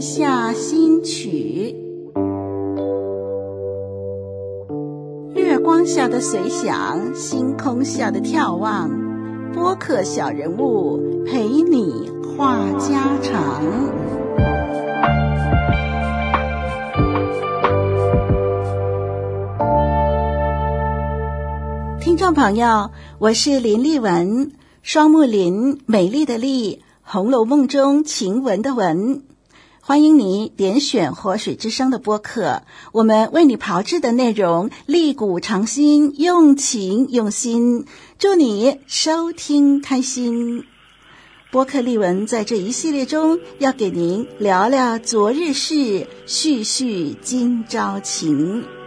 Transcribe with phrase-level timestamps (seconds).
[0.00, 1.74] 下新曲，
[5.34, 8.88] 月光下的随想，星空下的眺望，
[9.52, 13.62] 播客小人物陪你话家常。
[22.00, 26.82] 听众朋友，我是林丽文，双木林，美丽的丽。
[27.10, 29.22] 《红楼梦》中晴雯的雯，
[29.88, 32.60] 欢迎你点选活水之声的播客，
[32.92, 37.86] 我们为你炮制的内容力古长新，用情用心，
[38.18, 40.66] 祝你收听开心。
[41.50, 48.77] 播客丽文在这一系列中要给您聊聊昨日事，叙叙今朝情。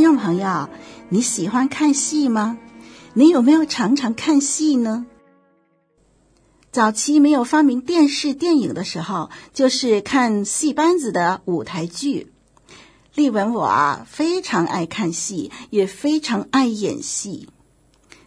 [0.00, 0.70] 听众朋友，
[1.10, 2.56] 你喜欢看戏吗？
[3.12, 5.04] 你有没有常常看戏呢？
[6.72, 12.32] 早期没有发明电视电影的时候，就是看戏班子的舞台剧。
[13.14, 17.50] 丽文我啊，非常爱看戏，也非常爱演戏。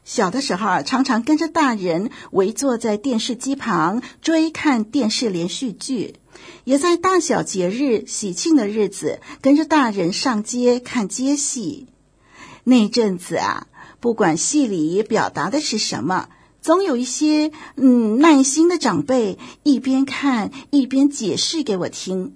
[0.05, 6.17] 小的时候，常常跟着大人围坐在电视机旁追看电视连续剧。
[6.63, 11.87] 也在大小节日、喜庆的日子，跟着大人上街看街戏。
[12.63, 13.67] 那阵子啊，
[13.99, 16.29] 不管戏里表达的是什么，
[16.61, 22.35] 总有一些嗯耐心的长辈一边看一边解释给我听。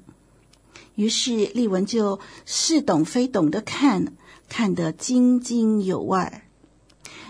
[0.95, 4.13] 于是丽文就似懂非懂的看，
[4.49, 6.19] 看得津津有味。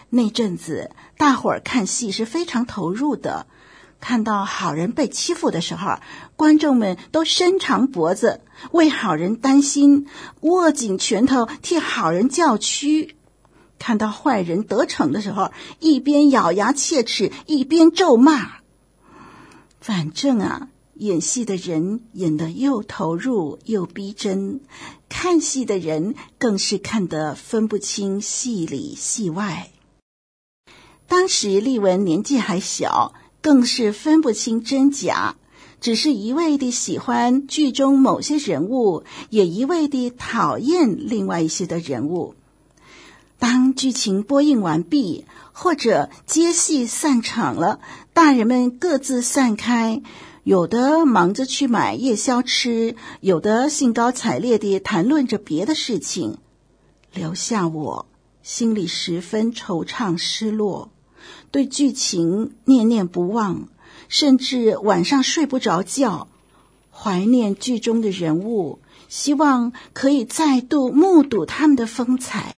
[0.09, 3.45] 那阵子，大伙儿看戏是非常投入的。
[3.99, 5.97] 看到好人被欺负的时候，
[6.35, 8.41] 观众们都伸长脖子
[8.71, 10.07] 为好人担心，
[10.41, 13.15] 握紧拳头替好人叫屈；
[13.79, 18.57] 看到坏人得逞的时候，一边咬牙切齿，一边咒骂。
[19.81, 24.61] 反正啊，演戏的人演得又投入又逼真，
[25.09, 29.71] 看戏的人更是看得分不清戏里戏外。
[31.07, 33.13] 当时丽文年纪还小。
[33.41, 35.35] 更是分不清真假，
[35.79, 42.35] 只是一味地喜欢剧中某些人物，也一味地讨厌另外一些的人物。
[43.39, 47.79] 当剧情播映完毕，或者接戏散场了，
[48.11, 50.01] 大人们各自散开，
[50.43, 56.39] 有的忙着去买夜宵吃，有的兴高采烈地谈论着别的事情，
[57.13, 58.07] 留下我
[58.41, 60.89] 心里十分惆怅失落。
[61.51, 63.69] 对剧情念念不忘，
[64.09, 66.27] 甚至晚上睡不着觉，
[66.91, 68.79] 怀念剧中的人物，
[69.09, 72.53] 希望可以再度目睹他们的风采。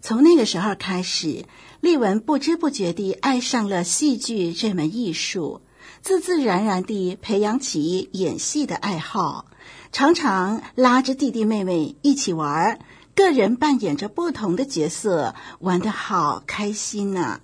[0.00, 1.44] 从那个时候开始，
[1.80, 5.60] 丽文不知不觉地爱上了戏剧这门艺术，
[6.00, 9.46] 自自然然地培养起演戏的爱好，
[9.92, 12.80] 常常拉着弟弟妹妹一起玩，
[13.14, 17.40] 个人扮演着不同的角色，玩的好开心呐。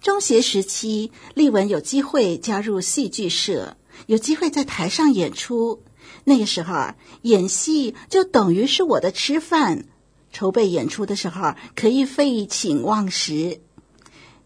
[0.00, 3.76] 中学时期，丽文有机会加入戏剧社，
[4.06, 5.82] 有机会在台上演出。
[6.24, 9.84] 那个时候，演戏就等于是我的吃饭。
[10.32, 13.60] 筹备演出的时候，可以废寝忘食，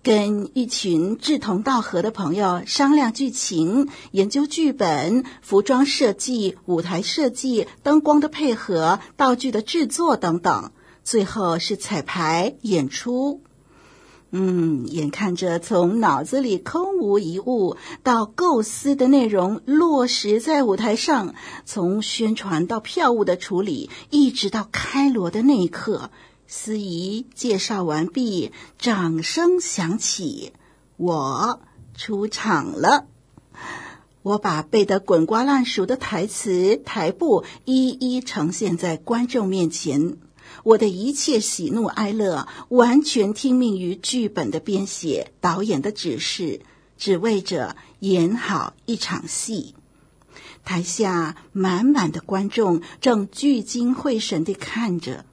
[0.03, 10.73] 跟一群志同道合的朋友商量剧情、研究剧本、服装设计、舞台设计、灯光的配合、道具的制作等等。
[11.05, 13.43] 最后是彩排演出。
[14.35, 21.35] 嗯，眼看着从脑子里空无一物到构思的内容落实在舞台上，
[21.67, 26.11] 从宣传到票务的处理，一直到开锣的那一刻，
[26.55, 30.53] 司仪介绍完毕，掌声响起，
[30.99, 31.63] 我
[31.97, 33.07] 出场了。
[34.21, 40.19] 我把背得滚瓜烂熟的台词台步一一呈现在观众面前。
[40.63, 46.61] 我的一切喜怒哀乐，完全听命于剧本的编写、导演的指示，
[46.99, 49.75] 只为着演好一场戏。
[50.67, 55.25] 台下满满的观众正聚精会神地看着，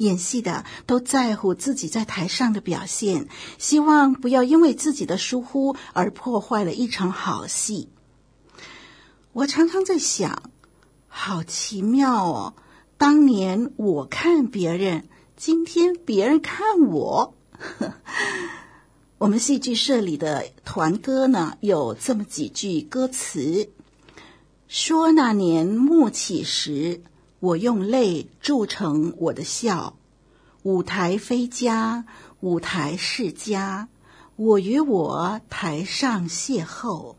[0.00, 7.88] 演戏的都在乎自己在台上的表现，希望不要因为自己的疏忽而破坏了一场好戏。
[9.32, 10.50] 我常常在想，
[11.06, 12.54] 好奇妙哦。
[12.96, 17.34] 当年我看别人，今天别人看我。
[19.18, 23.68] 我们戏剧社里的团歌呢，有这么几句歌词：
[24.66, 27.02] 说那年暮起时，
[27.40, 29.96] 我用泪铸成我的笑。
[30.62, 32.04] 舞台非家，
[32.40, 33.88] 舞台是家。
[34.36, 37.16] 我与我台上邂逅。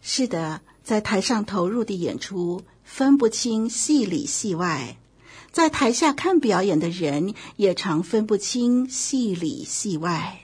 [0.00, 4.96] 是的，在台上投入的演出，分不清戏里戏外；
[5.52, 10.40] 在台下看表演的人，也常分不清戏里戏外。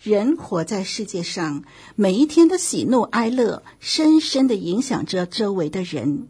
[0.00, 1.64] 人活在世界上，
[1.94, 6.28] 每一天的喜怒哀乐，深深的影响着周围的人。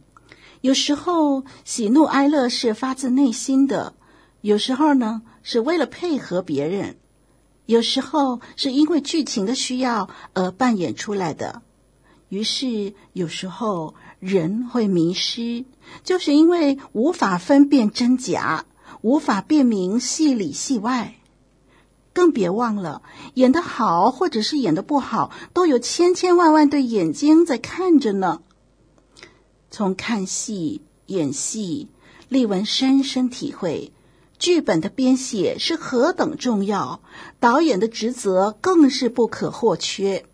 [0.62, 3.94] 有时候，喜怒哀乐是发自内心的；
[4.42, 6.96] 有时候呢，是为了配合别人；
[7.64, 11.62] 有时候是因为剧情的需要而扮演出来的。
[12.28, 15.64] 于是，有时候人会迷失，
[16.04, 18.66] 就是因为无法分辨真假，
[19.00, 21.14] 无法辨明戏里戏外。
[22.12, 23.00] 更别忘了，
[23.32, 28.42] 演得好或者是演得不好，都有千千万万对眼睛在看着呢。
[29.70, 31.88] 从看戏、演戏，
[32.28, 33.92] 丽文深深体会，
[34.38, 37.00] 剧本的编写是何等重要，
[37.38, 40.24] 导演的职责更是不可或缺。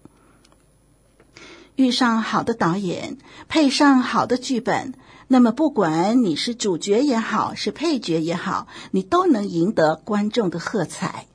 [1.74, 3.18] 遇上好的导演，
[3.48, 4.94] 配上好的剧本，
[5.28, 11.26] 那么不管你是主角也好，是配角也好，你都能赢得观众的喝彩。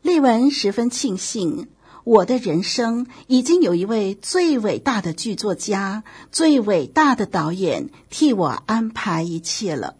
[0.00, 1.68] 丽文十分庆幸，
[2.10, 6.02] 我的人生已经有一位最伟大的剧作家、
[6.32, 9.94] 最伟大的导演替我安排一切了。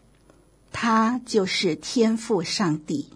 [0.72, 3.10] 他就是天赋上帝。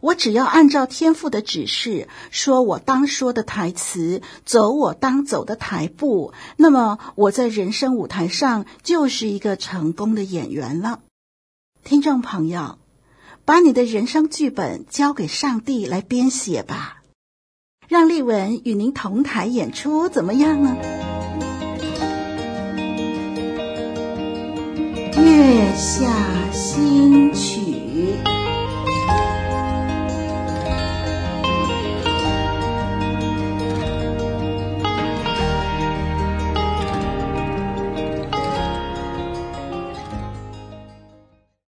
[0.00, 11.00] 我只要按照天赋的指示，说我当说的台词，走我当走的台步，那么我在人生舞台上就是一个成功的演员了。
[11.82, 12.78] 听众朋友。
[13.44, 17.01] 把你的人生剧本交给上帝来编写吧，
[17.88, 20.76] 让丽文与您同台演出，怎么样呢？
[25.16, 27.71] 月下新曲。